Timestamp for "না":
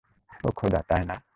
1.05-1.21